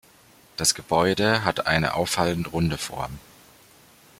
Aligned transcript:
Das 0.57 0.73
Gebäude 0.73 1.45
hat 1.45 1.67
eine 1.67 1.93
auffallend 1.93 2.53
runde 2.53 2.79
Form. 2.79 3.19